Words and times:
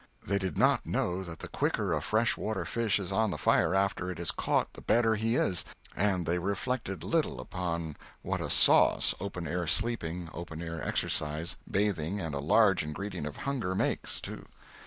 They 0.25 0.39
did 0.39 0.57
not 0.57 0.83
know 0.87 1.23
that 1.23 1.37
the 1.41 1.47
quicker 1.47 1.93
a 1.93 2.01
fresh 2.01 2.35
water 2.35 2.65
fish 2.65 2.97
is 2.97 3.11
on 3.11 3.29
the 3.29 3.37
fire 3.37 3.75
after 3.75 4.07
he 4.11 4.19
is 4.19 4.31
caught 4.31 4.73
the 4.73 4.81
better 4.81 5.13
he 5.13 5.35
is; 5.35 5.63
and 5.95 6.25
they 6.25 6.39
reflected 6.39 7.03
little 7.03 7.39
upon 7.39 7.97
what 8.23 8.41
a 8.41 8.49
sauce 8.49 9.13
open 9.19 9.47
air 9.47 9.67
sleeping, 9.67 10.27
open 10.33 10.59
air 10.59 10.81
exercise, 10.83 11.55
bathing, 11.69 12.19
and 12.19 12.33
a 12.33 12.39
large 12.39 12.81
ingredient 12.81 13.27
of 13.27 13.37
hunger 13.45 13.75
make, 13.75 14.07
too. 14.23 14.47